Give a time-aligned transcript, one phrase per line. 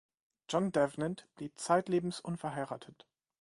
[0.49, 3.05] John Davenant blieb zeitlebens unverheiratet.